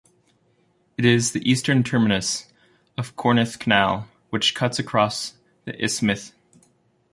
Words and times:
It 0.97 1.05
is 1.05 1.31
the 1.31 1.47
eastern 1.47 1.83
terminus 1.83 2.51
of 2.97 3.09
the 3.09 3.13
Corinth 3.13 3.59
Canal, 3.59 4.07
which 4.31 4.55
cuts 4.55 4.79
across 4.79 5.35
the 5.65 5.79
isthmus. 5.79 6.33